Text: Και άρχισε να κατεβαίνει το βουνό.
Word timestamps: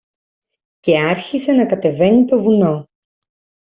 Και 0.79 0.99
άρχισε 1.01 1.51
να 1.51 1.65
κατεβαίνει 1.65 2.25
το 2.25 2.41
βουνό. 2.41 2.87